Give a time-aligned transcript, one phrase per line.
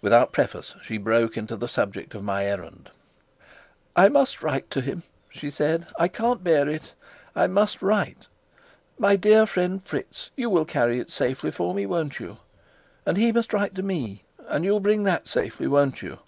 [0.00, 2.92] Without preface she broke into the subject of my errand.
[3.96, 5.88] "I must write to him," she said.
[5.98, 6.94] "I can't bear it,
[7.34, 8.28] I must write.
[9.00, 12.36] My dear friend Fritz, you will carry it safely for me, won't you?
[13.04, 14.22] And he must write to me.
[14.46, 16.20] And you'll bring that safely, won't you?